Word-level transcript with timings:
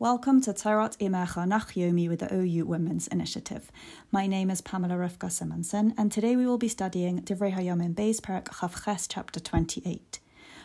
Welcome 0.00 0.40
to 0.44 0.54
Torat 0.54 0.96
Imecha 0.96 1.46
Nachyomi 1.46 2.08
with 2.08 2.20
the 2.20 2.34
OU 2.34 2.64
Women's 2.64 3.06
Initiative. 3.08 3.70
My 4.10 4.26
name 4.26 4.48
is 4.48 4.62
Pamela 4.62 4.94
Rivka 4.94 5.30
Simonson, 5.30 5.92
and 5.98 6.10
today 6.10 6.36
we 6.36 6.46
will 6.46 6.56
be 6.56 6.68
studying 6.68 7.20
Divrei 7.20 7.52
Hayomim 7.52 7.94
Beis 7.94 8.18
Perek 8.18 8.44
Chavches, 8.44 9.06
chapter 9.06 9.38
28. 9.38 10.18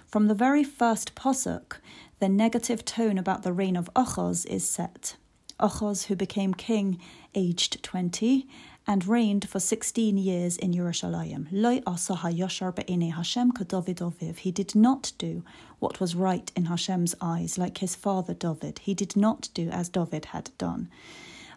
From 0.05 0.29
the 0.29 0.33
very 0.33 0.63
first 0.63 1.15
posuk, 1.15 1.79
the 2.19 2.29
negative 2.29 2.85
tone 2.85 3.17
about 3.17 3.43
the 3.43 3.51
reign 3.51 3.75
of 3.75 3.93
Ochoz 3.93 4.45
is 4.45 4.65
set. 4.69 5.18
Ochoz, 5.59 6.05
who 6.05 6.15
became 6.15 6.54
king 6.54 6.97
aged 7.33 7.83
20, 7.83 8.47
and 8.88 9.07
reigned 9.07 9.49
for 9.49 9.59
16 9.59 10.18
years 10.18 10.57
in 10.57 10.73
Yerushalayim. 10.73 11.47
Loi 11.51 11.81
asa 11.88 12.13
hayoshar 12.13 12.75
be'ene 12.75 13.11
Hashem 13.11 13.51
David 13.51 13.97
oviv. 13.97 14.38
He 14.38 14.51
did 14.51 14.75
not 14.75 15.11
do 15.18 15.43
what 15.79 16.00
was 16.00 16.15
right 16.15 16.51
in 16.55 16.65
Hashem's 16.65 17.15
eyes, 17.19 17.57
like 17.57 17.79
his 17.79 17.95
father 17.95 18.33
David. 18.33 18.79
He 18.79 18.93
did 18.93 19.15
not 19.15 19.50
do 19.54 19.69
as 19.69 19.89
David 19.89 20.25
had 20.25 20.51
done. 20.57 20.89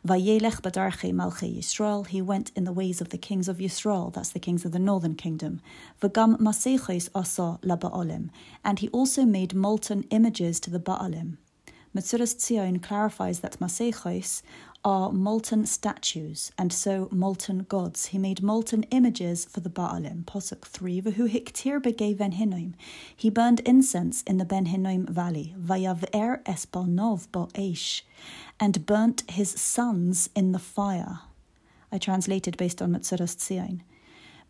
Vayelech 0.07 0.63
badarche 0.63 1.13
malche 1.13 1.59
Yisrael. 1.59 2.07
He 2.07 2.23
went 2.23 2.53
in 2.57 2.65
the 2.65 2.73
ways 2.73 3.01
of 3.01 3.11
the 3.11 3.19
kings 3.19 3.49
of 3.49 3.59
Yisrael. 3.59 4.13
That's 4.15 4.31
the 4.31 4.39
kings 4.39 4.65
of 4.65 4.73
the 4.73 4.79
northern 4.79 5.17
kingdom. 5.17 5.61
Vagam 6.01 6.39
maseches 6.39 7.11
asa 7.15 7.59
la 7.63 7.77
baalim. 7.77 8.31
And 8.65 8.79
he 8.79 8.89
also 8.89 9.25
made 9.25 9.55
molten 9.55 10.05
images 10.11 10.61
to 10.61 10.71
the 10.71 10.79
Baalim. 10.79 11.37
Metzudas 11.97 12.37
Tzion 12.37 12.83
clarifies 12.83 13.41
that 13.41 13.59
maseches 13.61 14.43
are 14.89 15.13
molten 15.13 15.67
statues, 15.67 16.51
and 16.57 16.73
so 16.73 17.11
molten 17.13 17.59
gods. 17.69 18.07
He 18.07 18.17
made 18.17 18.43
molten 18.43 18.85
images 18.85 19.45
for 19.45 19.61
the 19.61 19.69
Baalim. 19.69 20.25
Posuk 20.25 20.63
3. 20.65 21.03
V'hu 21.03 21.29
hiktir 21.29 21.79
begay 21.79 22.17
Ben 22.17 22.33
Hinnoim. 22.33 22.73
He 23.15 23.29
burned 23.29 23.61
incense 23.67 24.23
in 24.23 24.39
the 24.39 24.47
Ben 24.47 24.65
Hinnoim 24.65 25.07
valley. 25.07 25.55
Vayav'er 25.61 26.43
espanov 26.45 27.31
bo 27.31 27.49
eish. 27.49 28.01
And 28.59 28.87
burnt 28.87 29.31
his 29.31 29.51
sons 29.51 30.31
in 30.35 30.53
the 30.53 30.59
fire. 30.59 31.19
I 31.93 31.99
translated 31.99 32.57
based 32.57 32.81
on 32.81 32.93
Metzudas 32.93 33.37
Tzion. 33.37 33.83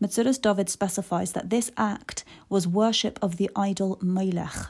Metzudas 0.01 0.41
David 0.41 0.69
specifies 0.69 1.33
that 1.33 1.49
this 1.49 1.69
act 1.75 2.23
was 2.47 2.65
worship 2.65 3.19
of 3.21 3.35
the 3.35 3.49
idol 3.57 3.99
Melech, 4.01 4.67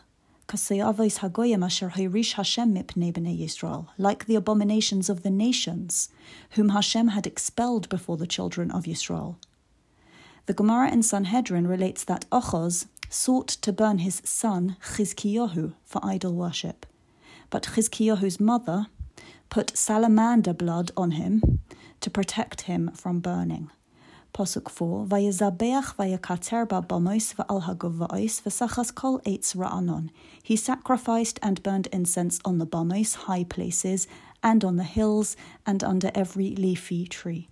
like 3.98 4.26
the 4.26 4.36
abominations 4.36 5.10
of 5.10 5.24
the 5.24 5.30
nations, 5.30 6.10
whom 6.52 6.70
Hashem 6.70 7.10
had 7.10 7.28
expelled 7.28 7.88
before 7.90 8.18
the 8.18 8.28
children 8.28 8.72
of 8.72 8.86
Yisrael. 8.86 9.36
The 10.48 10.54
Gemara 10.54 10.92
in 10.92 11.04
Sanhedrin 11.04 11.68
relates 11.68 12.04
that 12.06 12.26
Ochoz 12.32 12.88
sought 13.10 13.48
to 13.48 13.72
burn 13.72 14.00
his 14.00 14.22
son 14.26 14.78
Chizkiyahu 14.82 15.74
for 15.86 16.02
idol 16.04 16.34
worship, 16.34 16.88
but 17.52 17.64
Chizkiyahu's 17.76 18.40
mother 18.40 18.88
put 19.50 19.78
salamander 19.78 20.54
blood 20.54 20.92
on 20.98 21.12
him 21.12 21.60
to 22.02 22.10
protect 22.10 22.62
him 22.62 22.92
from 22.94 23.20
burning. 23.20 23.70
Posuk 24.34 24.70
4, 24.70 25.06
Vayezabeach 25.06 25.96
vayakater 25.96 26.68
babamois 26.68 27.36
va'al 27.36 27.64
haguva'os 27.64 28.42
v'sachas 28.44 28.94
kol 28.94 29.20
eitz 29.22 29.56
ra'anon. 29.56 30.10
He 30.42 30.56
sacrificed 30.56 31.40
and 31.42 31.62
burned 31.64 31.88
incense 31.88 32.40
on 32.46 32.58
the 32.58 32.68
bamos, 32.68 33.16
high 33.16 33.44
places, 33.44 34.08
and 34.44 34.64
on 34.64 34.78
the 34.78 34.84
hills, 34.84 35.36
and 35.66 35.84
under 35.84 36.12
every 36.16 36.56
leafy 36.56 37.06
tree. 37.08 37.50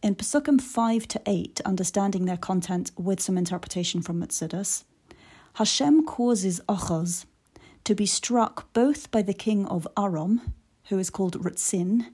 In 0.00 0.14
Pesukim 0.14 0.60
5 0.60 1.08
to 1.08 1.22
8, 1.26 1.60
understanding 1.64 2.26
their 2.26 2.36
content 2.36 2.92
with 2.96 3.20
some 3.20 3.36
interpretation 3.36 4.00
from 4.00 4.20
Metzudas, 4.20 4.84
Hashem 5.54 6.06
causes 6.06 6.60
Ochoz 6.68 7.24
to 7.82 7.94
be 7.94 8.06
struck 8.06 8.72
both 8.72 9.10
by 9.10 9.22
the 9.22 9.34
king 9.34 9.66
of 9.66 9.88
Aram, 9.96 10.54
who 10.84 10.98
is 10.98 11.10
called 11.10 11.42
Ritzin, 11.42 12.06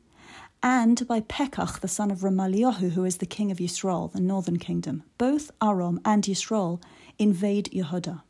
and 0.64 1.06
by 1.06 1.20
Pekach, 1.20 1.80
the 1.80 1.88
son 1.88 2.10
of 2.10 2.20
Ramaliahu, 2.20 2.92
who 2.92 3.04
is 3.04 3.18
the 3.18 3.26
king 3.26 3.50
of 3.50 3.58
Yisrael, 3.58 4.10
the 4.10 4.20
northern 4.20 4.58
kingdom. 4.58 5.02
Both 5.18 5.50
Aram 5.62 6.00
and 6.06 6.24
Yisrael 6.24 6.83
invade 7.18 7.68
Yehuda. 7.70 8.22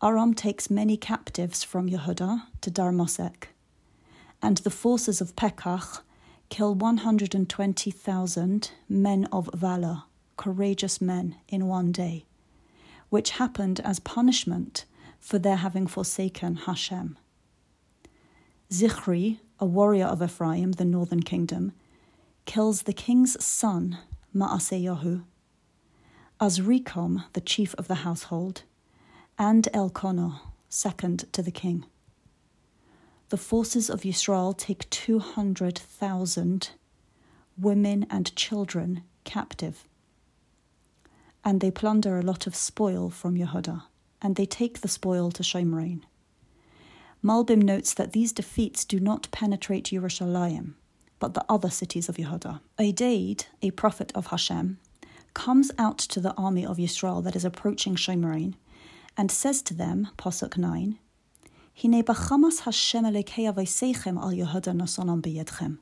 Aram 0.00 0.34
takes 0.34 0.70
many 0.70 0.96
captives 0.96 1.64
from 1.64 1.90
Yehuda 1.90 2.44
to 2.60 2.70
Darmosek, 2.70 3.48
and 4.40 4.58
the 4.58 4.70
forces 4.70 5.20
of 5.20 5.34
Pekach 5.34 6.02
kill 6.48 6.76
120,000 6.76 8.70
men 8.88 9.28
of 9.32 9.50
valor, 9.52 10.04
courageous 10.36 11.00
men, 11.00 11.34
in 11.48 11.66
one 11.66 11.90
day, 11.90 12.24
which 13.08 13.30
happened 13.30 13.80
as 13.80 13.98
punishment 13.98 14.84
for 15.18 15.40
their 15.40 15.56
having 15.56 15.88
forsaken 15.88 16.54
Hashem. 16.54 17.18
Zichri, 18.70 19.40
a 19.60 19.66
warrior 19.66 20.06
of 20.06 20.22
Ephraim, 20.22 20.72
the 20.72 20.84
northern 20.84 21.22
kingdom, 21.22 21.72
kills 22.46 22.82
the 22.82 22.94
king's 22.94 23.42
son, 23.44 23.98
Maaseyahu, 24.34 25.22
Azrikam, 26.40 27.24
the 27.34 27.42
chief 27.42 27.74
of 27.74 27.86
the 27.86 27.96
household, 27.96 28.62
and 29.38 29.68
Elkanah, 29.74 30.40
second 30.70 31.30
to 31.32 31.42
the 31.42 31.50
king. 31.50 31.84
The 33.28 33.36
forces 33.36 33.90
of 33.90 34.00
Yisrael 34.00 34.56
take 34.56 34.88
200,000 34.88 36.70
women 37.58 38.06
and 38.10 38.34
children 38.34 39.02
captive. 39.24 39.86
And 41.44 41.60
they 41.60 41.70
plunder 41.70 42.18
a 42.18 42.22
lot 42.22 42.46
of 42.46 42.56
spoil 42.56 43.10
from 43.10 43.36
Yehuda, 43.36 43.82
and 44.22 44.36
they 44.36 44.46
take 44.46 44.80
the 44.80 44.88
spoil 44.88 45.30
to 45.32 45.42
Shomrain. 45.42 46.02
Malbim 47.22 47.62
notes 47.62 47.92
that 47.94 48.12
these 48.12 48.32
defeats 48.32 48.84
do 48.84 48.98
not 48.98 49.30
penetrate 49.30 49.86
Yerushalayim, 49.86 50.72
but 51.18 51.34
the 51.34 51.44
other 51.50 51.68
cities 51.68 52.08
of 52.08 52.16
Yehuda. 52.16 52.60
Odeid, 52.78 53.44
a 53.60 53.70
prophet 53.72 54.10
of 54.14 54.28
Hashem, 54.28 54.78
comes 55.34 55.70
out 55.78 55.98
to 55.98 56.20
the 56.20 56.32
army 56.34 56.64
of 56.64 56.78
Yisrael 56.78 57.22
that 57.24 57.36
is 57.36 57.44
approaching 57.44 57.94
Shomrain 57.94 58.54
and 59.16 59.30
says 59.30 59.60
to 59.62 59.74
them, 59.74 60.08
Posuk 60.16 60.56
9, 60.56 60.98
Hine 61.82 62.02
bachamas 62.02 62.60
Hashem 62.60 63.04
elekei 63.04 63.52
avaisechem 63.52 64.16
al 64.18 64.32
Yehuda 64.32 64.74
nasonon 64.74 65.20
beyedchem. 65.20 65.78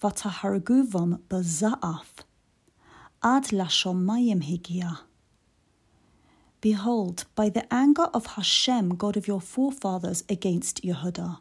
Vataharguvom 0.00 1.20
beza'af 1.28 2.24
ad 3.22 3.44
lashomayim 3.46 4.42
higia. 4.42 4.98
Behold, 6.62 7.24
by 7.34 7.48
the 7.48 7.66
anger 7.74 8.08
of 8.14 8.24
Hashem, 8.26 8.94
God 8.94 9.16
of 9.16 9.26
your 9.26 9.40
forefathers, 9.40 10.22
against 10.28 10.80
Yehuda, 10.84 11.40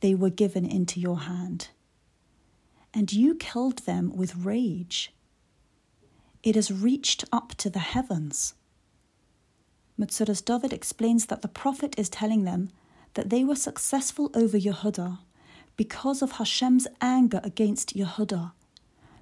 they 0.00 0.14
were 0.14 0.30
given 0.30 0.64
into 0.64 1.00
your 1.00 1.18
hand. 1.22 1.68
And 2.94 3.12
you 3.12 3.34
killed 3.34 3.80
them 3.80 4.16
with 4.16 4.36
rage. 4.36 5.12
It 6.44 6.54
has 6.54 6.70
reached 6.70 7.24
up 7.32 7.56
to 7.56 7.68
the 7.68 7.80
heavens. 7.80 8.54
Metzudas 9.98 10.44
David 10.44 10.72
explains 10.72 11.26
that 11.26 11.42
the 11.42 11.48
prophet 11.48 11.96
is 11.98 12.08
telling 12.08 12.44
them 12.44 12.70
that 13.14 13.30
they 13.30 13.42
were 13.42 13.56
successful 13.56 14.30
over 14.32 14.56
Yehuda 14.56 15.18
because 15.76 16.22
of 16.22 16.32
Hashem's 16.32 16.86
anger 17.00 17.40
against 17.42 17.96
Yehuda, 17.96 18.52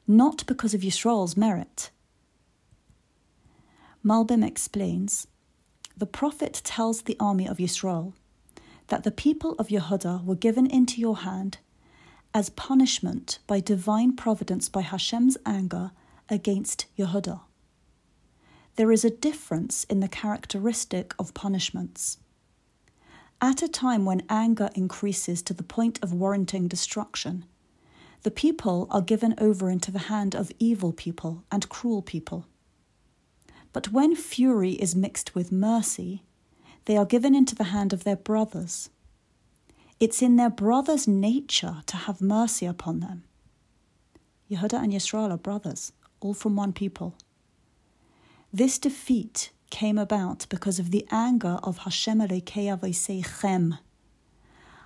not 0.07 0.45
because 0.47 0.75
of 0.75 0.83
Yisrael's 0.83 1.35
merit. 1.35 1.91
Malbim 4.05 4.47
explains 4.47 5.27
The 5.97 6.05
prophet 6.05 6.61
tells 6.63 7.03
the 7.03 7.17
army 7.19 7.49
of 7.49 7.57
Yisrael 7.57 8.13
that 8.89 9.03
the 9.03 9.11
people 9.11 9.53
of 9.53 9.69
Yehuda 9.69 10.23
were 10.27 10.35
given 10.35 10.67
into 10.67 11.01
your 11.01 11.19
hand 11.19 11.57
as 12.35 12.51
punishment 12.51 13.39
by 13.47 13.61
divine 13.61 14.15
providence 14.15 14.69
by 14.69 14.83
Hashem's 14.83 15.39
anger 15.47 15.93
against 16.29 16.85
Yehuda. 16.99 17.41
There 18.77 18.93
is 18.93 19.07
a 19.07 19.11
difference 19.11 19.85
in 19.85 20.01
the 20.01 20.09
characteristic 20.09 21.15
of 21.19 21.33
punishments. 21.33 22.19
At 23.41 23.63
a 23.63 23.69
time 23.69 24.05
when 24.05 24.27
anger 24.29 24.69
increases 24.75 25.41
to 25.43 25.55
the 25.55 25.63
point 25.63 25.99
of 26.03 26.13
warranting 26.13 26.69
destruction, 26.69 27.47
the 28.23 28.31
people 28.31 28.87
are 28.91 29.01
given 29.01 29.35
over 29.39 29.71
into 29.71 29.91
the 29.91 30.11
hand 30.11 30.35
of 30.35 30.53
evil 30.59 30.93
people 30.93 31.45
and 31.51 31.69
cruel 31.71 32.03
people. 32.03 32.47
But 33.75 33.91
when 33.93 34.15
fury 34.15 34.75
is 34.75 34.95
mixed 34.95 35.35
with 35.35 35.51
mercy, 35.51 36.23
they 36.85 36.97
are 36.97 37.05
given 37.05 37.35
into 37.35 37.57
the 37.57 37.65
hand 37.75 37.93
of 37.93 38.05
their 38.05 38.17
brothers. 38.17 38.89
It's 39.99 40.23
in 40.23 40.37
their 40.37 40.49
brothers' 40.49 41.09
nature 41.09 41.83
to 41.87 41.97
have 41.97 42.21
mercy 42.21 42.67
upon 42.67 43.01
them. 43.01 43.25
Yehuda 44.49 44.81
and 44.81 44.93
Yisrael 44.93 45.33
are 45.33 45.37
brothers, 45.37 45.93
all 46.21 46.35
from 46.35 46.55
one 46.55 46.73
people. 46.73 47.17
This 48.53 48.79
defeat 48.79 49.51
came 49.71 49.99
about 49.99 50.47
because 50.49 50.79
of 50.79 50.93
the 50.93 51.05
anger 51.11 51.59
of 51.65 51.79
Hashem 51.79 52.21
Chem, 52.45 53.79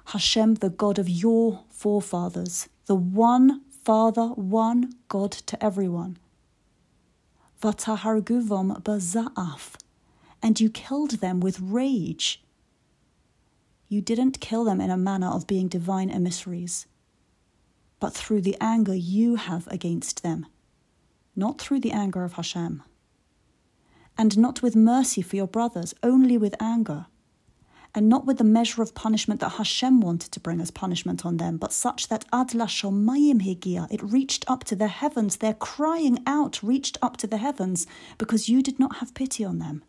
Hashem, 0.07 0.55
the 0.55 0.71
God 0.71 0.99
of 0.99 1.11
your 1.11 1.65
forefathers, 1.69 2.71
the 2.87 2.95
one 2.95 3.61
Father, 3.85 4.29
one 4.29 4.95
God 5.09 5.33
to 5.33 5.63
everyone 5.63 6.17
Vataharguvom 7.63 8.83
baza'af, 8.83 9.75
and 10.43 10.61
you 10.61 10.71
killed 10.71 11.13
them 11.13 11.41
with 11.41 11.59
rage. 11.61 12.43
you 13.89 14.01
didn't 14.03 14.39
kill 14.41 14.65
them 14.65 14.81
in 14.81 14.91
a 14.91 14.97
manner 14.97 15.29
of 15.29 15.47
being 15.47 15.67
divine 15.67 16.11
emissaries, 16.11 16.87
but 17.99 18.13
through 18.13 18.43
the 18.43 18.57
anger 18.61 18.95
you 18.95 19.37
have 19.37 19.67
against 19.69 20.23
them, 20.23 20.47
not 21.35 21.59
through 21.61 21.81
the 21.81 21.91
anger 21.91 22.23
of 22.23 22.35
Hashem. 22.35 22.83
And 24.17 24.37
not 24.37 24.63
with 24.63 24.77
mercy 24.77 25.23
for 25.23 25.37
your 25.37 25.47
brothers, 25.47 25.95
only 26.03 26.37
with 26.37 26.55
anger. 26.61 27.07
And 27.95 28.09
not 28.09 28.27
with 28.27 28.39
the 28.39 28.45
measure 28.45 28.83
of 28.83 28.95
punishment 28.95 29.41
that 29.41 29.53
Hashem 29.53 30.01
wanted 30.01 30.31
to 30.33 30.41
bring 30.41 30.61
as 30.61 30.71
punishment 30.71 31.25
on 31.25 31.39
them, 31.39 31.57
but 31.57 31.73
such 31.73 32.09
that 32.09 32.25
Ad 32.33 32.49
Shomayim 32.49 33.43
Higia, 33.43 33.89
it 33.91 34.03
reached 34.03 34.45
up 34.49 34.65
to 34.65 34.77
the 34.77 34.89
heavens, 34.89 35.39
their 35.39 35.55
crying 35.55 36.19
out 36.27 36.63
reached 36.63 36.99
up 37.01 37.17
to 37.19 37.27
the 37.27 37.39
heavens, 37.39 37.87
because 38.19 38.49
you 38.49 38.63
did 38.63 38.79
not 38.79 38.97
have 38.97 39.15
pity 39.15 39.45
on 39.45 39.59
them. 39.59 39.83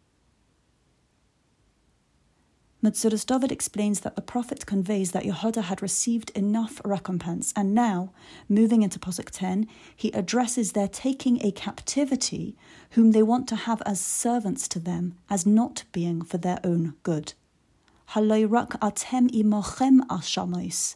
Metzudas 2.82 3.26
David 3.26 3.52
explains 3.52 4.00
that 4.00 4.16
the 4.16 4.22
prophet 4.22 4.66
conveys 4.66 5.12
that 5.12 5.26
Yehuda 5.26 5.64
had 5.64 5.82
received 5.82 6.30
enough 6.30 6.80
recompense, 6.86 7.52
and 7.54 7.76
now, 7.76 8.14
moving 8.48 8.84
into 8.84 8.98
Posuk 8.98 9.32
10, 9.32 9.68
he 9.94 10.12
addresses 10.12 10.72
their 10.72 10.88
taking 10.88 11.46
a 11.46 11.52
captivity 11.52 12.56
whom 12.92 13.12
they 13.12 13.22
want 13.22 13.50
to 13.50 13.58
have 13.58 13.82
as 13.86 14.00
servants 14.00 14.70
to 14.70 14.80
them, 14.80 15.16
as 15.30 15.46
not 15.46 15.84
being 15.92 16.22
for 16.22 16.38
their 16.38 16.62
own 16.64 16.94
good. 17.04 17.34
Atem 18.16 19.30
imochem 19.30 20.00
ashamois, 20.08 20.96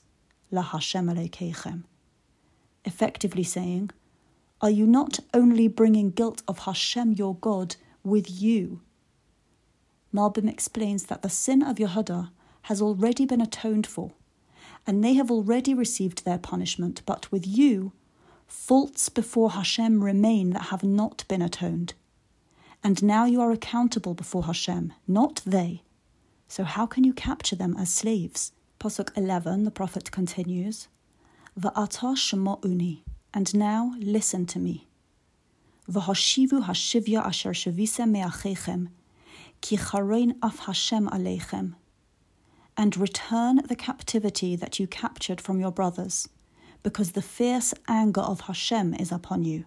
la 0.49 0.63
Hashem 0.63 1.85
Effectively 2.85 3.43
saying, 3.43 3.91
Are 4.61 4.71
you 4.71 4.87
not 4.87 5.19
only 5.31 5.67
bringing 5.67 6.09
guilt 6.09 6.41
of 6.47 6.59
Hashem 6.59 7.13
your 7.13 7.35
God 7.35 7.75
with 8.03 8.41
you? 8.41 8.81
Malbim 10.11 10.49
explains 10.49 11.05
that 11.05 11.21
the 11.21 11.29
sin 11.29 11.61
of 11.61 11.77
Yehuda 11.77 12.31
has 12.63 12.81
already 12.81 13.25
been 13.25 13.41
atoned 13.41 13.85
for, 13.85 14.13
and 14.87 15.03
they 15.03 15.13
have 15.13 15.29
already 15.29 15.75
received 15.75 16.25
their 16.25 16.39
punishment, 16.39 17.03
but 17.05 17.31
with 17.31 17.45
you, 17.45 17.93
faults 18.47 19.09
before 19.09 19.51
Hashem 19.51 20.03
remain 20.03 20.49
that 20.51 20.69
have 20.71 20.83
not 20.83 21.25
been 21.27 21.43
atoned. 21.43 21.93
And 22.83 23.03
now 23.03 23.25
you 23.25 23.39
are 23.39 23.51
accountable 23.51 24.15
before 24.15 24.45
Hashem, 24.45 24.93
not 25.07 25.41
they. 25.45 25.82
So 26.55 26.63
how 26.63 26.85
can 26.85 27.03
you 27.03 27.13
capture 27.13 27.55
them 27.55 27.75
as 27.79 27.91
slaves? 27.91 28.51
Posuk 28.79 29.09
11, 29.17 29.63
the 29.63 29.71
prophet 29.71 30.11
continues, 30.11 30.87
Va'ata 31.59 32.13
shema'uni, 32.15 33.01
and 33.33 33.55
now 33.55 33.95
listen 33.97 34.45
to 34.45 34.59
me. 34.59 34.87
V'hashivu 35.89 36.65
hashivya 36.65 37.25
asher 37.25 37.53
shavisa 37.53 38.07
me'achechem, 38.07 38.89
Ki 39.61 39.77
charein 39.77 40.35
af 40.43 40.59
Hashem 40.59 41.09
aleichem, 41.09 41.73
and 42.77 42.97
return 42.97 43.55
the 43.67 43.75
captivity 43.75 44.55
that 44.55 44.79
you 44.79 44.85
captured 44.85 45.41
from 45.41 45.59
your 45.59 45.71
brothers, 45.71 46.29
because 46.83 47.13
the 47.13 47.23
fierce 47.23 47.73
anger 47.87 48.21
of 48.21 48.41
Hashem 48.41 48.93
is 48.93 49.11
upon 49.11 49.43
you. 49.43 49.65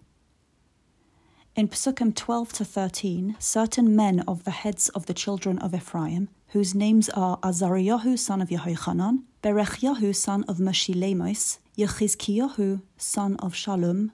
In 1.56 1.68
Psukim 1.68 2.14
12 2.14 2.52
to 2.52 2.64
13, 2.66 3.36
certain 3.38 3.96
men 3.96 4.20
of 4.28 4.44
the 4.44 4.50
heads 4.50 4.90
of 4.90 5.06
the 5.06 5.14
children 5.14 5.58
of 5.60 5.74
Ephraim, 5.74 6.28
whose 6.48 6.74
names 6.74 7.08
are 7.08 7.38
Azariyahu 7.38 8.18
son 8.18 8.42
of 8.42 8.50
Yehochanan, 8.50 9.22
Berechyahu 9.42 10.14
son 10.14 10.44
of 10.48 10.58
Meshilemos, 10.58 11.56
Yechizkiyahu 11.78 12.82
son 12.98 13.36
of 13.36 13.54
Shalom, 13.54 14.12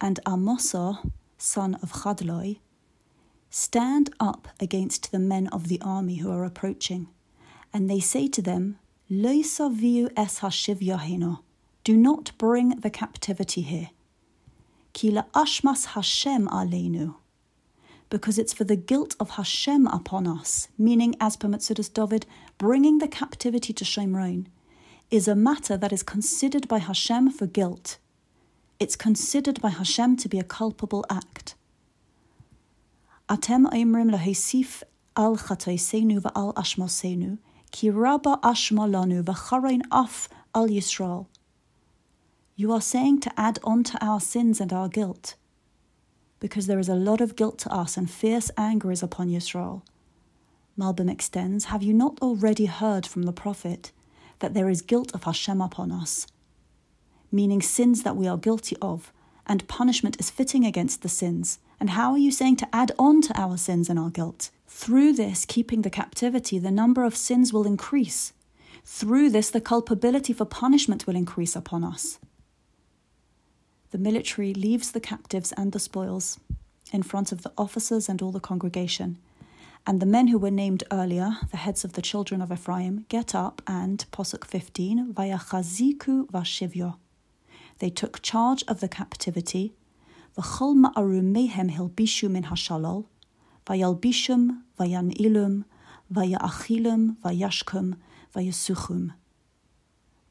and 0.00 0.18
Amosah 0.26 1.08
son 1.38 1.76
of 1.76 1.92
Chadloi, 1.92 2.58
Stand 3.48 4.12
up 4.18 4.48
against 4.58 5.12
the 5.12 5.20
men 5.20 5.46
of 5.52 5.68
the 5.68 5.80
army 5.82 6.16
who 6.16 6.32
are 6.32 6.44
approaching, 6.44 7.06
and 7.72 7.88
they 7.88 8.00
say 8.00 8.26
to 8.26 8.42
them, 8.42 8.76
Loisaviu 9.08 10.10
es 10.16 10.40
hashiv 10.40 11.38
Do 11.84 11.96
not 11.96 12.32
bring 12.38 12.70
the 12.70 12.90
captivity 12.90 13.60
here. 13.60 13.90
Kila 14.92 15.26
ashmas 15.34 15.86
Hashem 15.86 16.48
aleinu. 16.48 17.14
Because 18.10 18.38
it's 18.38 18.52
for 18.52 18.64
the 18.64 18.76
guilt 18.76 19.16
of 19.18 19.30
Hashem 19.30 19.86
upon 19.86 20.26
us, 20.26 20.68
meaning, 20.76 21.14
as 21.18 21.36
per 21.36 21.48
Metzudas 21.48 21.92
David, 21.92 22.26
bringing 22.58 22.98
the 22.98 23.08
captivity 23.08 23.72
to 23.72 23.84
Shomron 23.84 24.46
is 25.10 25.28
a 25.28 25.34
matter 25.34 25.76
that 25.76 25.92
is 25.92 26.02
considered 26.02 26.68
by 26.68 26.78
Hashem 26.78 27.30
for 27.30 27.46
guilt. 27.46 27.98
It's 28.80 28.96
considered 28.96 29.60
by 29.60 29.70
Hashem 29.70 30.16
to 30.16 30.28
be 30.28 30.38
a 30.38 30.44
culpable 30.44 31.04
act. 31.08 31.54
Atem 33.28 33.66
aimrim 33.72 34.10
lahesif 34.10 34.82
al 35.16 35.36
chataisenu 35.36 36.20
va'al 36.20 36.54
ashmosenu, 36.54 37.38
ki 37.70 37.90
rabba 37.90 38.40
ashma 38.42 38.88
lanu 38.90 39.22
v'charain 39.22 39.82
af 39.90 40.28
al 40.54 40.68
Yisrael. 40.68 41.26
You 42.54 42.70
are 42.72 42.82
saying 42.82 43.20
to 43.20 43.40
add 43.40 43.58
on 43.64 43.82
to 43.84 44.04
our 44.04 44.20
sins 44.20 44.60
and 44.60 44.72
our 44.74 44.88
guilt, 44.88 45.36
because 46.38 46.66
there 46.66 46.78
is 46.78 46.88
a 46.88 46.94
lot 46.94 47.22
of 47.22 47.34
guilt 47.34 47.58
to 47.60 47.72
us 47.72 47.96
and 47.96 48.10
fierce 48.10 48.50
anger 48.58 48.92
is 48.92 49.02
upon 49.02 49.28
Yisrael. 49.28 49.80
Malbim 50.78 51.10
extends, 51.10 51.66
Have 51.66 51.82
you 51.82 51.94
not 51.94 52.18
already 52.20 52.66
heard 52.66 53.06
from 53.06 53.22
the 53.22 53.32
prophet 53.32 53.90
that 54.40 54.52
there 54.52 54.68
is 54.68 54.82
guilt 54.82 55.14
of 55.14 55.24
Hashem 55.24 55.62
upon 55.62 55.90
us? 55.90 56.26
Meaning 57.30 57.62
sins 57.62 58.02
that 58.02 58.16
we 58.16 58.28
are 58.28 58.36
guilty 58.36 58.76
of, 58.82 59.12
and 59.46 59.66
punishment 59.66 60.20
is 60.20 60.28
fitting 60.28 60.66
against 60.66 61.00
the 61.00 61.08
sins, 61.08 61.58
and 61.80 61.90
how 61.90 62.12
are 62.12 62.18
you 62.18 62.30
saying 62.30 62.56
to 62.56 62.68
add 62.70 62.92
on 62.98 63.22
to 63.22 63.40
our 63.40 63.56
sins 63.56 63.88
and 63.88 63.98
our 63.98 64.10
guilt? 64.10 64.50
Through 64.66 65.14
this, 65.14 65.46
keeping 65.46 65.82
the 65.82 65.90
captivity, 65.90 66.58
the 66.58 66.70
number 66.70 67.04
of 67.04 67.16
sins 67.16 67.50
will 67.50 67.66
increase. 67.66 68.34
Through 68.84 69.30
this, 69.30 69.48
the 69.48 69.60
culpability 69.60 70.34
for 70.34 70.44
punishment 70.44 71.06
will 71.06 71.16
increase 71.16 71.56
upon 71.56 71.82
us. 71.82 72.18
The 73.92 73.98
military 73.98 74.54
leaves 74.54 74.90
the 74.90 75.00
captives 75.00 75.52
and 75.52 75.72
the 75.72 75.78
spoils 75.78 76.40
in 76.92 77.02
front 77.02 77.30
of 77.30 77.42
the 77.42 77.52
officers 77.58 78.08
and 78.08 78.22
all 78.22 78.32
the 78.32 78.40
congregation. 78.40 79.18
And 79.86 80.00
the 80.00 80.06
men 80.06 80.28
who 80.28 80.38
were 80.38 80.50
named 80.50 80.82
earlier, 80.90 81.36
the 81.50 81.58
heads 81.58 81.84
of 81.84 81.92
the 81.92 82.00
children 82.00 82.40
of 82.40 82.50
Ephraim, 82.50 83.04
get 83.10 83.34
up 83.34 83.60
and, 83.66 84.04
Posuk 84.10 84.46
15, 84.46 85.12
Vayachaziku 85.12 86.26
Vashivyo. 86.30 86.96
They 87.80 87.90
took 87.90 88.22
charge 88.22 88.64
of 88.66 88.80
the 88.80 88.88
captivity 88.88 89.74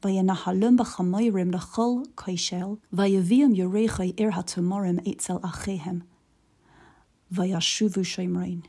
Mairim 0.02 1.50
na 1.50 1.58
chol 1.58 2.04
a 2.04 3.22
bhíam 3.22 3.54
irha 4.16 4.42
éitsel 5.04 5.40
a 5.44 5.48
chéhem. 5.48 6.02
A. 7.38 8.62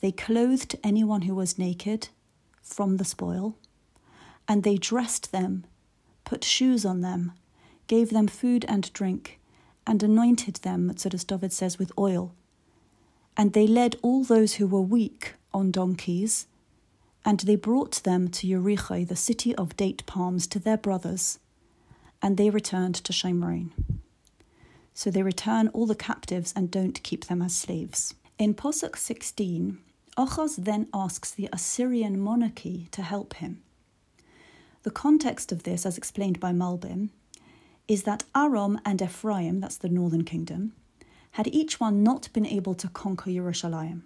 They 0.00 0.12
clothed 0.12 0.78
anyone 0.82 1.22
who 1.22 1.34
was 1.34 1.58
naked 1.58 2.08
from 2.62 2.96
the 2.96 3.04
spoil, 3.04 3.56
and 4.48 4.62
they 4.62 4.76
dressed 4.76 5.32
them, 5.32 5.64
put 6.24 6.44
shoes 6.44 6.84
on 6.86 7.02
them, 7.02 7.32
gave 7.86 8.10
them 8.10 8.26
food 8.26 8.64
and 8.68 8.92
drink, 8.92 9.38
and 9.86 10.02
anointed 10.02 10.56
them, 10.56 10.96
so 10.96 11.10
David 11.10 11.52
says, 11.52 11.78
with 11.78 11.92
oil. 11.98 12.34
And 13.36 13.52
they 13.52 13.66
led 13.66 13.96
all 14.02 14.24
those 14.24 14.54
who 14.54 14.66
were 14.66 14.80
weak 14.80 15.34
on 15.52 15.70
donkeys 15.70 16.46
and 17.26 17.40
they 17.40 17.56
brought 17.56 18.04
them 18.04 18.28
to 18.28 18.46
Yericho, 18.46 19.06
the 19.06 19.16
city 19.16 19.52
of 19.56 19.76
date 19.76 20.06
palms, 20.06 20.46
to 20.46 20.60
their 20.60 20.76
brothers, 20.76 21.40
and 22.22 22.36
they 22.36 22.50
returned 22.50 22.94
to 22.94 23.12
Shomron. 23.12 23.72
So 24.94 25.10
they 25.10 25.24
return 25.24 25.68
all 25.68 25.86
the 25.86 25.96
captives 25.96 26.54
and 26.54 26.70
don't 26.70 27.02
keep 27.02 27.26
them 27.26 27.42
as 27.42 27.54
slaves. 27.54 28.14
In 28.38 28.54
Posuk 28.54 28.96
16, 28.96 29.78
Ochaz 30.16 30.56
then 30.56 30.88
asks 30.94 31.32
the 31.32 31.48
Assyrian 31.52 32.18
monarchy 32.20 32.86
to 32.92 33.02
help 33.02 33.34
him. 33.34 33.60
The 34.84 34.90
context 34.92 35.50
of 35.50 35.64
this, 35.64 35.84
as 35.84 35.98
explained 35.98 36.38
by 36.38 36.52
Malbim, 36.52 37.10
is 37.88 38.04
that 38.04 38.24
Aram 38.36 38.80
and 38.84 39.02
Ephraim, 39.02 39.60
that's 39.60 39.76
the 39.76 39.88
northern 39.88 40.24
kingdom, 40.24 40.74
had 41.32 41.48
each 41.48 41.80
one 41.80 42.04
not 42.04 42.32
been 42.32 42.46
able 42.46 42.74
to 42.76 42.88
conquer 42.88 43.32
Jerusalem. 43.32 44.04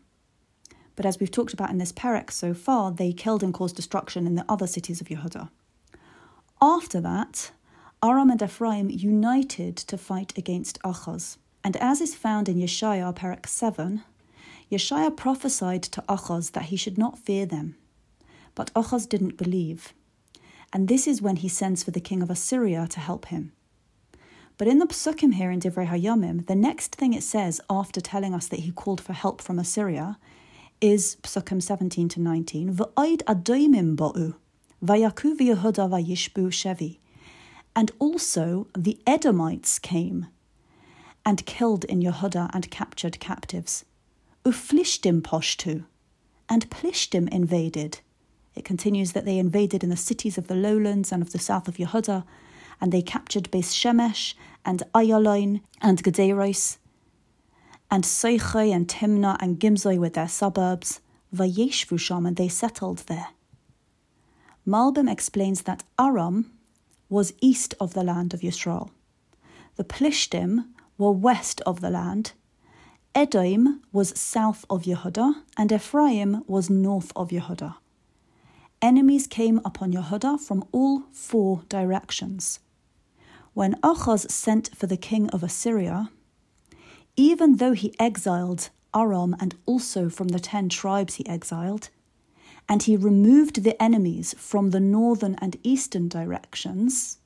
But 0.96 1.06
as 1.06 1.18
we've 1.18 1.30
talked 1.30 1.52
about 1.52 1.70
in 1.70 1.78
this 1.78 1.92
perek 1.92 2.30
so 2.30 2.54
far, 2.54 2.90
they 2.92 3.12
killed 3.12 3.42
and 3.42 3.54
caused 3.54 3.76
destruction 3.76 4.26
in 4.26 4.34
the 4.34 4.44
other 4.48 4.66
cities 4.66 5.00
of 5.00 5.08
Yehuda. 5.08 5.48
After 6.60 7.00
that, 7.00 7.52
Aram 8.02 8.30
and 8.30 8.42
Ephraim 8.42 8.90
united 8.90 9.76
to 9.76 9.98
fight 9.98 10.36
against 10.36 10.80
Achaz. 10.82 11.36
And 11.62 11.76
as 11.76 12.00
is 12.00 12.14
found 12.14 12.48
in 12.48 12.56
Yeshaya 12.56 13.14
perek 13.14 13.46
7, 13.46 14.02
Yeshaya 14.70 15.14
prophesied 15.14 15.82
to 15.82 16.02
Achaz 16.08 16.52
that 16.52 16.64
he 16.64 16.76
should 16.76 16.96
not 16.96 17.18
fear 17.18 17.44
them. 17.46 17.76
But 18.54 18.72
Achaz 18.74 19.08
didn't 19.08 19.36
believe. 19.36 19.92
And 20.72 20.88
this 20.88 21.06
is 21.06 21.20
when 21.20 21.36
he 21.36 21.48
sends 21.48 21.82
for 21.82 21.90
the 21.90 22.00
king 22.00 22.22
of 22.22 22.30
Assyria 22.30 22.86
to 22.90 23.00
help 23.00 23.26
him. 23.26 23.52
But 24.56 24.68
in 24.68 24.78
the 24.78 24.86
psukim 24.86 25.34
here 25.34 25.50
in 25.50 25.60
Divrei 25.60 25.88
Hayamim, 25.88 26.46
the 26.46 26.54
next 26.54 26.94
thing 26.94 27.14
it 27.14 27.22
says 27.22 27.60
after 27.70 28.00
telling 28.00 28.34
us 28.34 28.46
that 28.48 28.60
he 28.60 28.70
called 28.70 29.00
for 29.00 29.14
help 29.14 29.40
from 29.40 29.58
Assyria 29.58 30.18
is 30.80 31.16
psukim 31.22 31.62
17 31.62 32.08
to 32.08 32.20
19, 32.20 32.74
V'oid 32.74 33.22
adoimim 33.24 33.96
bo'u. 33.96 34.34
Vayaku 34.84 35.36
Yehuda 35.36 35.88
vayishbu 35.90 36.48
shevi. 36.48 36.98
And 37.76 37.92
also 37.98 38.66
the 38.76 38.98
Edomites 39.06 39.78
came 39.78 40.28
and 41.24 41.44
killed 41.44 41.84
in 41.84 42.00
Yehuda 42.00 42.50
and 42.54 42.70
captured 42.70 43.20
captives. 43.20 43.84
Uflishtim 44.44 45.20
poshtu. 45.20 45.84
And 46.48 46.68
Plishtim 46.70 47.28
invaded. 47.28 48.00
It 48.56 48.64
continues 48.64 49.12
that 49.12 49.24
they 49.24 49.38
invaded 49.38 49.84
in 49.84 49.90
the 49.90 49.96
cities 49.96 50.36
of 50.36 50.48
the 50.48 50.56
lowlands 50.56 51.12
and 51.12 51.22
of 51.22 51.32
the 51.32 51.38
south 51.38 51.68
of 51.68 51.76
Yehuda, 51.76 52.24
and 52.80 52.90
they 52.90 53.02
captured 53.02 53.50
Beis 53.52 53.72
Shemesh 53.74 54.34
and 54.64 54.82
Ayalon 54.94 55.60
and 55.80 56.02
Gederos, 56.02 56.78
and 57.90 58.04
Seichai 58.04 58.72
and 58.72 58.86
Timnah 58.86 59.36
and 59.40 59.58
Gimzoi 59.58 59.98
with 59.98 60.14
their 60.14 60.28
suburbs, 60.28 61.00
Vayeshvu 61.34 61.98
Sham, 61.98 62.26
and 62.26 62.36
they 62.36 62.48
settled 62.48 62.98
there. 63.06 63.28
Malbim 64.66 65.10
explains 65.10 65.62
that 65.62 65.82
Aram 65.98 66.52
was 67.08 67.32
east 67.40 67.74
of 67.80 67.94
the 67.94 68.04
land 68.04 68.32
of 68.32 68.40
Yisrael. 68.40 68.90
The 69.76 69.84
Plishtim 69.84 70.66
were 70.96 71.10
west 71.10 71.60
of 71.62 71.80
the 71.80 71.90
land. 71.90 72.32
Edom 73.14 73.82
was 73.92 74.18
south 74.18 74.64
of 74.70 74.84
Yehuda, 74.84 75.42
and 75.56 75.72
Ephraim 75.72 76.44
was 76.46 76.70
north 76.70 77.10
of 77.16 77.30
Yehuda. 77.30 77.76
Enemies 78.80 79.26
came 79.26 79.60
upon 79.64 79.92
Yehuda 79.92 80.38
from 80.40 80.64
all 80.72 81.02
four 81.12 81.62
directions. 81.68 82.60
When 83.52 83.74
Achaz 83.82 84.30
sent 84.30 84.74
for 84.76 84.86
the 84.86 84.96
king 84.96 85.28
of 85.30 85.42
Assyria, 85.42 86.10
even 87.20 87.56
though 87.56 87.74
he 87.74 87.94
exiled 87.98 88.70
Aram 88.94 89.36
and 89.38 89.54
also 89.66 90.08
from 90.08 90.28
the 90.28 90.40
ten 90.40 90.70
tribes 90.70 91.16
he 91.16 91.26
exiled, 91.28 91.90
and 92.66 92.84
he 92.84 92.96
removed 92.96 93.62
the 93.62 93.80
enemies 93.82 94.34
from 94.38 94.70
the 94.70 94.80
northern 94.80 95.34
and 95.34 95.58
eastern 95.62 96.08
directions, 96.08 97.18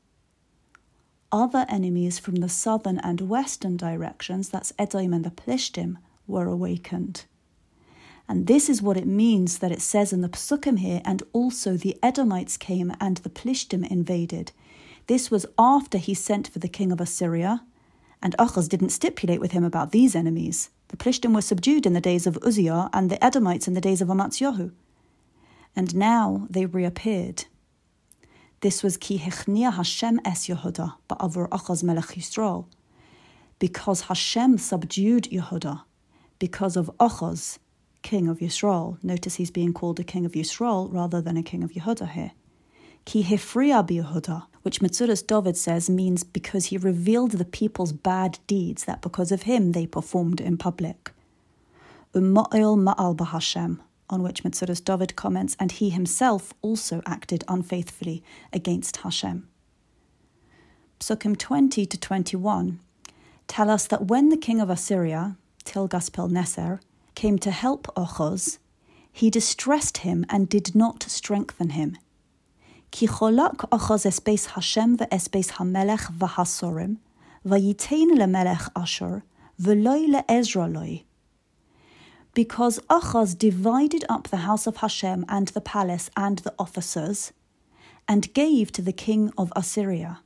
other 1.31 1.65
enemies 1.69 2.19
from 2.19 2.37
the 2.37 2.49
southern 2.49 2.99
and 2.99 3.21
western 3.21 3.77
directions, 3.77 4.49
that's 4.49 4.73
Edom 4.81 5.13
and 5.13 5.25
the 5.25 5.31
Plishtim, 5.31 5.99
were 6.27 6.49
awakened. 6.49 7.25
And 8.29 8.49
this 8.49 8.69
is 8.69 8.83
what 8.83 8.97
it 8.97 9.07
means 9.07 9.59
that 9.59 9.71
it 9.71 9.83
says 9.83 10.13
in 10.13 10.23
the 10.23 10.29
Psukim 10.29 10.81
here, 10.81 11.03
and 11.05 11.23
also 11.33 11.77
the 11.77 11.97
Edomites 12.03 12.57
came 12.57 12.93
and 13.01 13.19
the 13.19 13.31
Plishtim 13.31 13.89
invaded. 13.89 14.51
This 15.07 15.31
was 15.31 15.47
after 15.57 15.99
he 15.99 16.15
sent 16.15 16.49
for 16.49 16.59
the 16.59 16.69
king 16.69 16.91
of 16.91 17.01
Assyria, 17.01 17.63
and 18.25 18.35
Achaz 18.38 18.71
didn't 18.71 18.88
stipulate 18.88 19.40
with 19.40 19.52
him 19.52 19.62
about 19.62 19.93
these 19.93 20.16
enemies. 20.16 20.71
The 20.88 20.97
Plishtim 20.97 21.35
were 21.35 21.43
subdued 21.43 21.85
in 21.85 21.93
the 21.93 22.00
days 22.00 22.26
of 22.26 22.38
Uzziah, 22.43 22.88
and 22.95 23.11
the 23.11 23.23
Edomites 23.23 23.69
in 23.69 23.75
the 23.75 23.83
days 23.83 24.00
of 24.00 24.09
Amaziah. 24.09 24.71
And 25.76 25.95
now 25.95 26.47
they 26.49 26.64
reappeared. 26.64 27.45
This 28.62 28.83
was 28.83 28.97
ki 28.97 29.19
hechnia 29.19 29.75
Hashem 29.75 30.21
es 30.25 30.47
Yehuda 30.47 30.95
ba'avur 31.11 31.50
Achaz 31.50 31.83
melech 31.83 32.16
Yisrael, 32.16 32.64
because 33.59 34.02
Hashem 34.02 34.57
subdued 34.57 35.25
Yehuda, 35.25 35.83
because 36.38 36.78
of 36.78 36.90
Achaz, 36.99 37.59
king 38.00 38.26
of 38.28 38.38
Yisrael. 38.38 38.97
Notice 39.04 39.35
he's 39.35 39.50
being 39.50 39.75
called 39.75 40.00
a 40.00 40.04
king 40.04 40.25
of 40.25 40.33
Yisrael 40.33 40.90
rather 40.90 41.21
than 41.21 41.37
a 41.37 41.43
king 41.43 41.62
of 41.62 41.73
Yehuda 41.73 42.09
here. 42.12 42.33
Ki 43.04 43.23
hefriya 43.23 43.87
Yehuda, 43.87 44.47
which 44.64 44.80
Metzudas 44.80 45.25
David 45.26 45.59
says 45.59 45.90
means 45.90 46.25
because 46.25 46.66
he 46.66 46.78
revealed 46.78 47.33
the 47.33 47.44
people's 47.44 47.92
bad 47.92 48.38
deeds, 48.47 48.85
that 48.87 49.02
because 49.02 49.30
of 49.30 49.42
him 49.42 49.73
they 49.73 49.87
performed 49.87 50.40
in 50.40 50.56
public. 50.56 51.12
Umma'il 52.14 52.78
ma'al 52.78 53.14
b'Hashem, 53.14 53.80
on 54.09 54.23
which 54.23 54.42
Metzudas 54.42 54.83
David 54.83 55.16
comments, 55.16 55.54
and 55.61 55.71
he 55.71 55.90
himself 55.90 56.54
also 56.62 57.02
acted 57.04 57.44
unfaithfully 57.47 58.25
against 58.54 58.97
Hashem. 58.99 59.47
Psukim 60.99 61.37
20 61.37 61.85
to 61.85 62.00
21 62.00 62.80
tell 63.47 63.68
us 63.68 63.87
that 63.88 64.06
when 64.06 64.30
the 64.30 64.38
king 64.38 64.62
of 64.62 64.71
Assyria, 64.71 65.37
Tilgaspilneser, 65.66 66.80
came 67.14 67.38
to 67.38 67.50
help 67.50 67.83
Ochos, 67.94 68.56
he 69.12 69.28
distressed 69.28 69.99
him 69.99 70.25
and 70.30 70.49
did 70.49 70.75
not 70.75 71.02
strengthen 71.02 71.71
him. 71.71 71.99
כי 72.94 73.08
חולק 73.08 73.63
אחוז 73.70 74.08
אספייס 74.08 74.48
השם 74.56 74.94
ואספייס 74.98 75.51
המלך 75.58 76.12
והסורים, 76.18 76.96
וייתן 77.46 78.08
למלך 78.18 78.70
אשר, 78.74 79.13
ולא 79.60 79.96
לעזרא 80.08 80.68
לוי. 80.68 81.04
Because 82.34 82.80
Achaz 82.89 83.36
divided 83.38 84.06
up 84.10 84.28
the 84.28 84.44
house 84.48 84.68
of 84.68 84.78
Hashem 84.78 85.25
and 85.28 85.48
the 85.50 85.62
palace 85.62 86.10
and 86.16 86.38
the 86.39 86.54
officers, 86.60 87.34
and 88.08 88.34
gave 88.34 88.72
to 88.72 88.82
the 88.82 88.94
king 88.94 89.32
of 89.38 89.51
Assyria, 89.56 90.22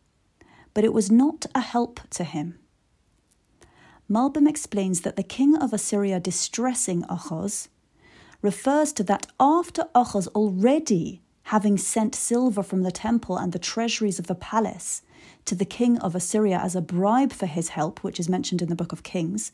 but 0.74 0.84
it 0.84 0.94
was 0.94 1.10
not 1.12 1.46
a 1.56 1.62
help 1.62 2.00
to 2.12 2.24
him. 2.24 2.60
Malbim 4.10 4.48
explains 4.48 5.02
that 5.02 5.16
the 5.16 5.32
king 5.38 5.56
of 5.58 5.74
Assyria 5.74 6.20
distressing 6.20 7.04
Achaz 7.04 7.70
refers 8.42 8.92
to 8.94 9.04
that 9.04 9.25
after 9.40 9.84
Achaz 9.96 10.28
already 10.30 11.22
having 11.49 11.78
sent 11.78 12.14
silver 12.14 12.62
from 12.62 12.83
the 12.83 12.93
temple 12.93 13.38
and 13.38 13.52
the 13.52 13.59
treasuries 13.59 14.19
of 14.19 14.26
the 14.26 14.35
palace 14.35 15.00
to 15.47 15.55
the 15.55 15.64
king 15.64 15.99
of 16.00 16.14
Assyria 16.14 16.59
as 16.59 16.76
a 16.76 16.83
bribe 16.83 17.33
for 17.33 17.47
his 17.47 17.71
help, 17.71 18.05
which 18.05 18.21
is 18.21 18.28
mentioned 18.28 18.61
in 18.61 18.69
the 18.69 18.76
book 18.76 18.93
of 18.93 19.02
Kings, 19.02 19.52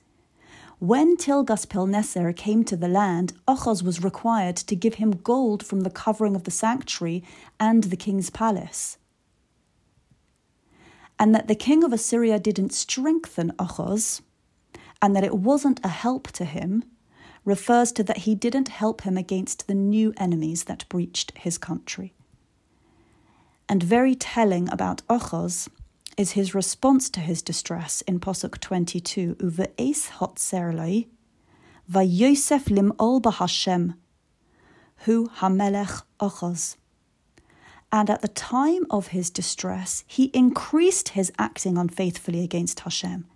when 0.80 1.16
Tilgaspilneser 1.16 2.34
came 2.36 2.64
to 2.64 2.76
the 2.76 2.88
land, 2.88 3.32
Achaz 3.46 3.84
was 3.84 4.02
required 4.02 4.56
to 4.56 4.74
give 4.74 4.94
him 4.94 5.22
gold 5.22 5.64
from 5.64 5.82
the 5.82 5.90
covering 5.90 6.34
of 6.34 6.42
the 6.42 6.50
sanctuary 6.50 7.22
and 7.60 7.84
the 7.84 7.96
king's 7.96 8.28
palace. 8.28 8.98
And 11.16 11.32
that 11.32 11.46
the 11.46 11.54
king 11.54 11.84
of 11.84 11.92
Assyria 11.92 12.40
didn't 12.40 12.72
strengthen 12.72 13.52
Achaz, 13.52 14.20
and 15.00 15.14
that 15.14 15.22
it 15.22 15.38
wasn't 15.38 15.78
a 15.84 15.88
help 15.88 16.32
to 16.32 16.44
him, 16.44 16.82
refers 17.44 17.92
to 17.92 18.02
that 18.04 18.18
he 18.18 18.34
didn't 18.34 18.68
help 18.68 19.02
him 19.02 19.16
against 19.16 19.66
the 19.66 19.74
new 19.74 20.12
enemies 20.16 20.64
that 20.64 20.88
breached 20.88 21.36
his 21.36 21.58
country. 21.58 22.14
And 23.68 23.82
very 23.82 24.14
telling 24.14 24.68
about 24.70 25.06
Ochos 25.08 25.68
is 26.16 26.32
his 26.32 26.54
response 26.54 27.10
to 27.10 27.20
his 27.20 27.42
distress 27.42 28.02
in 28.02 28.20
Posuk 28.20 28.60
22, 28.60 29.36
Uve'es 29.36 30.08
hot 30.10 30.36
serloi, 30.36 31.06
Vayosef 31.90 32.70
lim 32.70 32.92
ol 32.98 33.20
Hashem, 33.30 33.94
hu 34.98 35.28
hamelech 35.28 36.02
Ochos. 36.20 36.76
And 37.92 38.10
at 38.10 38.22
the 38.22 38.28
time 38.28 38.86
of 38.90 39.08
his 39.08 39.30
distress, 39.30 40.04
he 40.06 40.24
increased 40.34 41.10
his 41.10 41.30
acting 41.38 41.78
unfaithfully 41.78 42.42
against 42.42 42.80
Hashem. 42.80 43.26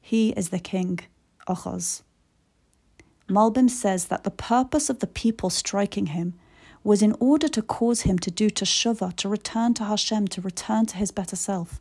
He 0.00 0.30
is 0.30 0.48
the 0.48 0.58
king, 0.58 1.00
Ochos. 1.48 2.02
Malbim 3.28 3.68
says 3.68 4.06
that 4.06 4.24
the 4.24 4.30
purpose 4.30 4.88
of 4.88 5.00
the 5.00 5.06
people 5.06 5.50
striking 5.50 6.06
him 6.06 6.34
was 6.82 7.02
in 7.02 7.14
order 7.20 7.48
to 7.48 7.60
cause 7.60 8.02
him 8.02 8.18
to 8.18 8.30
do 8.30 8.48
teshuvah, 8.48 9.14
to 9.16 9.28
return 9.28 9.74
to 9.74 9.84
Hashem, 9.84 10.28
to 10.28 10.40
return 10.40 10.86
to 10.86 10.96
his 10.96 11.10
better 11.10 11.36
self. 11.36 11.78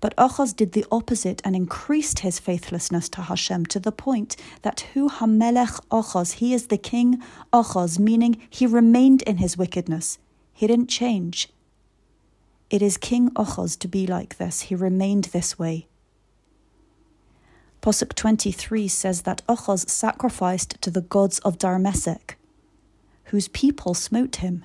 But 0.00 0.14
Achaz 0.16 0.54
did 0.54 0.72
the 0.72 0.84
opposite 0.92 1.40
and 1.44 1.56
increased 1.56 2.18
his 2.18 2.38
faithlessness 2.38 3.08
to 3.10 3.22
Hashem 3.22 3.66
to 3.66 3.80
the 3.80 3.92
point 3.92 4.36
that 4.60 4.80
hu 4.92 5.08
hamelech 5.08 5.80
Achaz, 5.88 6.34
he 6.34 6.52
is 6.52 6.66
the 6.66 6.76
king 6.76 7.22
Achaz, 7.52 7.98
meaning 7.98 8.36
he 8.50 8.66
remained 8.66 9.22
in 9.22 9.38
his 9.38 9.56
wickedness. 9.56 10.18
He 10.52 10.66
didn't 10.66 10.88
change. 10.88 11.48
It 12.68 12.82
is 12.82 12.96
King 12.96 13.30
Achaz 13.30 13.78
to 13.78 13.88
be 13.88 14.06
like 14.06 14.36
this. 14.36 14.62
He 14.62 14.74
remained 14.74 15.24
this 15.26 15.58
way. 15.58 15.86
Posuk 17.84 18.14
23 18.14 18.88
says 18.88 19.22
that 19.22 19.42
Ochaz 19.46 19.90
sacrificed 19.90 20.80
to 20.80 20.90
the 20.90 21.02
gods 21.02 21.38
of 21.40 21.58
Darmesek, 21.58 22.36
whose 23.24 23.48
people 23.48 23.92
smote 23.92 24.36
him. 24.36 24.64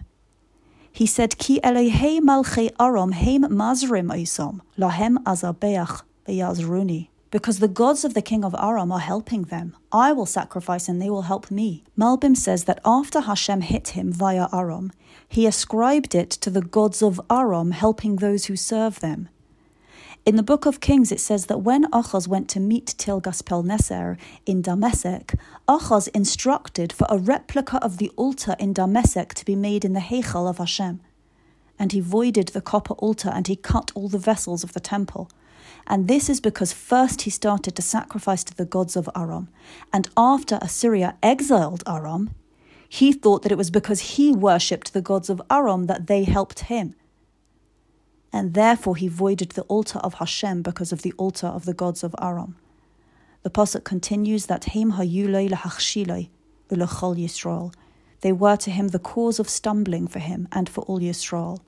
He 0.94 1.06
said, 1.06 1.38
Ki 1.38 1.60
Elohei 1.62 2.22
malchei 2.22 2.72
aram 2.80 3.12
heim 3.12 3.42
mazrim 3.42 4.10
oisom, 4.10 4.62
lahem 4.78 5.18
azabeach 5.26 6.04
beyazruni. 6.26 7.10
Because 7.30 7.60
the 7.60 7.68
gods 7.68 8.06
of 8.06 8.14
the 8.14 8.22
king 8.22 8.46
of 8.46 8.56
Aram 8.58 8.92
are 8.92 9.00
helping 9.02 9.44
them. 9.44 9.76
I 9.92 10.14
will 10.14 10.26
sacrifice 10.26 10.88
and 10.88 11.02
they 11.02 11.10
will 11.10 11.24
help 11.24 11.52
me. 11.52 11.84
Malbim 11.98 12.38
says 12.38 12.64
that 12.64 12.80
after 12.86 13.20
Hashem 13.20 13.62
hit 13.62 13.90
him 13.90 14.14
via 14.14 14.48
Aram, 14.54 14.94
he 15.28 15.46
ascribed 15.46 16.16
it 16.16 16.30
to 16.32 16.50
the 16.50 16.62
gods 16.62 17.04
of 17.04 17.20
Aram 17.30 17.72
helping 17.72 18.16
those 18.16 18.46
who 18.46 18.56
serve 18.56 19.02
them. 19.02 19.28
In 20.29 20.36
the 20.36 20.43
book 20.43 20.67
of 20.67 20.79
Kings, 20.79 21.12
it 21.12 21.19
says 21.19 21.48
that 21.48 21.62
when 21.62 21.89
Achaz 21.89 22.27
went 22.27 22.48
to 22.50 22.59
meet 22.59 22.93
Tilgaspilneser 23.00 24.15
in 24.45 24.62
Damasek, 24.62 25.36
Achaz 25.67 26.07
instructed 26.13 26.93
for 26.93 27.07
a 27.09 27.17
replica 27.17 27.83
of 27.83 27.98
the 27.98 28.12
altar 28.15 28.55
in 28.59 28.71
Damasek 28.71 29.33
to 29.33 29.43
be 29.43 29.55
made 29.55 29.83
in 29.83 29.93
the 29.93 30.00
Heichal 30.00 30.48
of 30.48 30.59
Hashem. 30.59 31.01
And 31.79 31.93
he 31.93 32.00
voided 32.00 32.50
the 32.50 32.62
copper 32.62 32.93
altar 33.00 33.31
and 33.33 33.48
he 33.48 33.55
cut 33.55 33.91
all 33.95 34.07
the 34.07 34.19
vessels 34.19 34.63
of 34.63 34.74
the 34.74 34.79
temple. 34.79 35.31
And 35.88 36.07
this 36.07 36.29
is 36.29 36.39
because 36.39 36.74
first 36.74 37.24
he 37.24 37.31
started 37.31 37.75
to 37.75 37.81
sacrifice 37.81 38.43
to 38.43 38.55
the 38.55 38.65
gods 38.65 38.95
of 38.95 39.09
Aram, 39.15 39.50
and 39.91 40.09
after 40.15 40.59
Assyria 40.62 41.17
exiled 41.24 41.81
Aram, 41.88 42.29
He 42.88 43.13
thought 43.13 43.41
that 43.41 43.51
it 43.51 43.57
was 43.57 43.71
because 43.71 44.15
he 44.15 44.31
worshipped 44.31 44.93
the 44.93 45.01
gods 45.01 45.31
of 45.31 45.41
Aram 45.50 45.88
that 45.88 46.05
they 46.05 46.24
helped 46.24 46.59
him. 46.59 46.93
And 48.31 48.53
therefore 48.53 48.95
he 48.95 49.07
voided 49.07 49.51
the 49.51 49.63
altar 49.63 50.00
of 50.00 50.15
Hashem 50.15 50.62
because 50.62 50.91
of 50.91 51.01
the 51.01 51.13
altar 51.13 51.48
of 51.48 51.65
the 51.65 51.74
gods 51.74 52.03
of 52.03 52.15
Aram. 52.21 52.55
The 53.43 53.50
Pasuk 53.50 53.83
continues 53.83 54.45
that 54.48 54.65
Heim 54.65 54.93
hayulei 54.93 55.50
lahachshilei 55.50 56.29
ulachol 56.69 57.17
Yisrael. 57.17 57.74
They 58.21 58.31
were 58.31 58.57
to 58.57 58.69
him 58.69 58.89
the 58.89 59.00
cause 59.00 59.39
of 59.39 59.50
stumbling 59.50 60.07
for 60.07 60.19
him 60.19 60.48
and 60.51 60.67
for 60.67 60.81
all 60.81 61.00
Yisrael. 61.00 61.59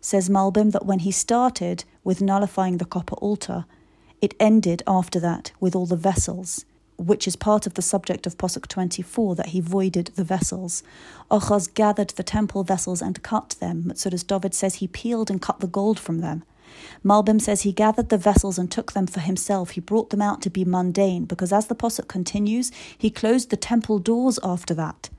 Says 0.00 0.28
Malbim 0.28 0.72
that 0.72 0.86
when 0.86 1.00
he 1.00 1.10
started 1.10 1.84
with 2.02 2.20
nullifying 2.20 2.78
the 2.78 2.84
copper 2.84 3.16
altar, 3.16 3.66
it 4.20 4.34
ended 4.40 4.82
after 4.86 5.20
that 5.20 5.52
with 5.60 5.76
all 5.76 5.86
the 5.86 5.96
vessels, 5.96 6.64
which 7.06 7.26
is 7.26 7.36
part 7.36 7.66
of 7.66 7.74
the 7.74 7.82
subject 7.82 8.26
of 8.26 8.38
Posuk 8.38 8.66
24 8.66 9.34
that 9.36 9.48
he 9.48 9.60
voided 9.60 10.06
the 10.14 10.24
vessels. 10.24 10.82
Ochaz 11.30 11.72
gathered 11.72 12.10
the 12.10 12.22
temple 12.22 12.64
vessels 12.64 13.02
and 13.02 13.22
cut 13.22 13.56
them. 13.60 13.84
Metzudas 13.84 14.26
David 14.26 14.54
says 14.54 14.76
he 14.76 14.88
peeled 14.88 15.30
and 15.30 15.42
cut 15.42 15.60
the 15.60 15.66
gold 15.66 15.98
from 15.98 16.20
them. 16.20 16.44
Malbim 17.04 17.40
says 17.40 17.62
he 17.62 17.72
gathered 17.72 18.08
the 18.08 18.18
vessels 18.18 18.58
and 18.58 18.70
took 18.70 18.92
them 18.92 19.06
for 19.06 19.20
himself. 19.20 19.70
He 19.70 19.80
brought 19.80 20.10
them 20.10 20.22
out 20.22 20.42
to 20.42 20.50
be 20.50 20.64
mundane, 20.64 21.24
because 21.24 21.52
as 21.52 21.66
the 21.66 21.74
Posuk 21.74 22.08
continues, 22.08 22.72
he 22.96 23.10
closed 23.10 23.50
the 23.50 23.56
temple 23.56 23.98
doors 23.98 24.38
after 24.42 24.74
that 24.74 25.10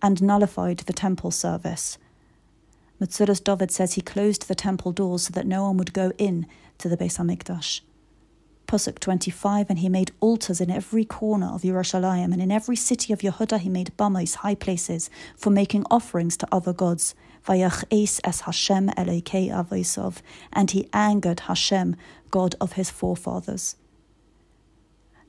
and 0.00 0.22
nullified 0.22 0.78
the 0.78 0.92
temple 0.92 1.30
service. 1.30 1.98
Metzudas 3.00 3.42
David 3.42 3.70
says 3.70 3.94
he 3.94 4.00
closed 4.00 4.48
the 4.48 4.54
temple 4.54 4.92
doors 4.92 5.24
so 5.24 5.32
that 5.32 5.46
no 5.46 5.64
one 5.64 5.76
would 5.76 5.92
go 5.92 6.12
in 6.18 6.46
to 6.78 6.88
the 6.88 6.96
Beis 6.96 7.18
Hamikdash. 7.18 7.80
Pasuk 8.72 9.00
25, 9.00 9.68
and 9.68 9.80
he 9.80 9.90
made 9.90 10.12
altars 10.20 10.58
in 10.58 10.70
every 10.70 11.04
corner 11.04 11.48
of 11.48 11.60
Yerushalayim, 11.60 12.32
and 12.32 12.40
in 12.40 12.50
every 12.50 12.74
city 12.74 13.12
of 13.12 13.18
Yehuda 13.18 13.58
he 13.58 13.68
made 13.68 13.92
bamais, 13.98 14.36
high 14.36 14.54
places, 14.54 15.10
for 15.36 15.50
making 15.50 15.84
offerings 15.90 16.38
to 16.38 16.48
other 16.50 16.72
gods. 16.72 17.14
Vayach 17.46 17.84
es 17.90 18.40
Hashem 18.40 18.88
Avoisov, 18.88 20.22
and 20.54 20.70
he 20.70 20.88
angered 20.94 21.40
Hashem, 21.40 21.96
God 22.30 22.54
of 22.62 22.72
his 22.72 22.88
forefathers. 22.88 23.76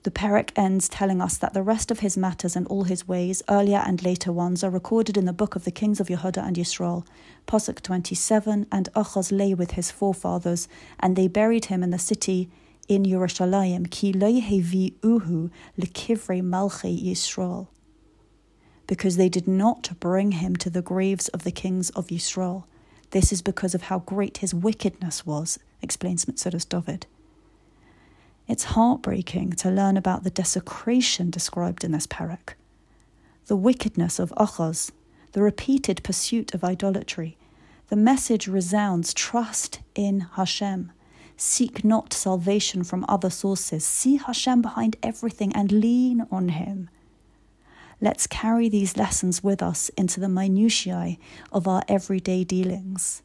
The 0.03 0.11
Perek 0.11 0.51
ends 0.55 0.87
telling 0.87 1.19
us 1.19 1.35
that 1.35 1.53
the 1.53 1.63
rest 1.63 1.91
of 1.91 1.99
his 1.99 2.15
matters 2.15 2.55
and 2.55 2.65
all 2.67 2.85
his 2.85 3.09
ways, 3.09 3.43
earlier 3.49 3.83
and 3.85 4.01
later 4.05 4.31
ones, 4.31 4.63
are 4.63 4.69
recorded 4.69 5.17
in 5.17 5.25
the 5.25 5.33
book 5.33 5.57
of 5.57 5.65
the 5.65 5.71
kings 5.71 5.99
of 5.99 6.07
Yehuda 6.07 6.47
and 6.47 6.55
Yisrael. 6.55 7.05
Pasuk 7.45 7.81
27 7.81 8.67
And 8.71 8.87
Achaz 8.95 9.37
lay 9.37 9.53
with 9.53 9.71
his 9.71 9.91
forefathers, 9.91 10.69
and 10.97 11.17
they 11.17 11.27
buried 11.27 11.65
him 11.65 11.83
in 11.83 11.89
the 11.89 11.99
city 11.99 12.49
in 12.87 13.03
Yerushalayim, 13.03 13.89
ki 13.89 14.13
lo 14.13 14.31
uhu 14.31 15.51
lekivrei 15.79 16.41
malchei 16.41 17.01
Yisrael. 17.01 17.67
Because 18.87 19.15
they 19.15 19.29
did 19.29 19.47
not 19.47 19.91
bring 19.99 20.33
him 20.33 20.55
to 20.57 20.69
the 20.69 20.81
graves 20.81 21.27
of 21.29 21.43
the 21.43 21.51
kings 21.51 21.89
of 21.91 22.07
Yisrael. 22.07 22.65
This 23.11 23.31
is 23.31 23.41
because 23.41 23.73
of 23.73 23.83
how 23.83 23.99
great 23.99 24.39
his 24.39 24.53
wickedness 24.53 25.25
was, 25.25 25.59
explains 25.81 26.25
Metzudas 26.25 26.67
David. 26.67 27.05
It's 28.47 28.65
heartbreaking 28.65 29.53
to 29.53 29.69
learn 29.69 29.95
about 29.95 30.23
the 30.23 30.29
desecration 30.29 31.29
described 31.29 31.83
in 31.83 31.91
this 31.91 32.07
parak. 32.07 32.55
The 33.45 33.55
wickedness 33.55 34.19
of 34.19 34.33
Achaz, 34.37 34.91
the 35.31 35.41
repeated 35.41 36.03
pursuit 36.03 36.53
of 36.53 36.63
idolatry. 36.63 37.37
The 37.87 37.95
message 37.95 38.47
resounds 38.47 39.13
trust 39.13 39.79
in 39.95 40.21
Hashem. 40.35 40.91
Seek 41.37 41.83
not 41.83 42.13
salvation 42.13 42.83
from 42.83 43.05
other 43.07 43.29
sources. 43.29 43.85
See 43.85 44.17
Hashem 44.17 44.61
behind 44.61 44.95
everything 45.03 45.53
and 45.53 45.71
lean 45.71 46.27
on 46.31 46.49
Him. 46.49 46.89
Let's 48.01 48.27
carry 48.27 48.67
these 48.69 48.97
lessons 48.97 49.43
with 49.43 49.61
us 49.61 49.89
into 49.97 50.19
the 50.19 50.27
minutiae 50.27 51.17
of 51.51 51.67
our 51.67 51.83
everyday 51.87 52.43
dealings. 52.43 53.23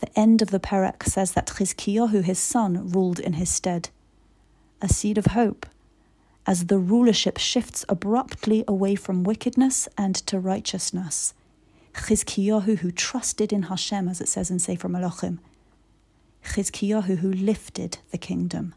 The 0.00 0.18
end 0.18 0.40
of 0.40 0.50
the 0.50 0.60
Perek 0.60 1.02
says 1.02 1.32
that 1.32 1.48
Chizkiyahu, 1.48 2.24
his 2.24 2.38
son, 2.38 2.90
ruled 2.90 3.18
in 3.18 3.34
his 3.34 3.50
stead. 3.50 3.90
A 4.80 4.88
seed 4.88 5.18
of 5.18 5.26
hope, 5.26 5.66
as 6.46 6.66
the 6.66 6.78
rulership 6.78 7.36
shifts 7.36 7.84
abruptly 7.88 8.64
away 8.66 8.94
from 8.94 9.24
wickedness 9.24 9.88
and 9.98 10.14
to 10.26 10.38
righteousness. 10.38 11.34
Chizkiyahu, 11.94 12.78
who 12.78 12.90
trusted 12.90 13.52
in 13.52 13.64
Hashem, 13.64 14.08
as 14.08 14.20
it 14.20 14.28
says 14.28 14.50
in 14.50 14.58
Sefer 14.58 14.88
Malachim. 14.88 15.38
Chizkiyahu, 16.44 17.18
who 17.18 17.32
lifted 17.32 17.98
the 18.10 18.18
kingdom. 18.18 18.74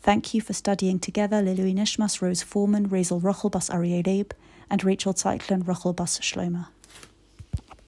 Thank 0.00 0.32
you 0.32 0.40
for 0.40 0.52
studying 0.52 0.98
together 0.98 1.42
Lilui 1.42 1.74
Nishmas, 1.74 2.22
Rose 2.22 2.42
Foreman, 2.42 2.88
Razel 2.88 3.20
Rochel 3.20 3.50
Bas 3.50 3.68
Aryeh 3.68 4.30
and 4.70 4.84
Rachel 4.84 5.12
Zeitlin 5.12 5.64
Rochel 5.64 5.94
Bas 5.94 6.18
Shlomo. 6.20 6.68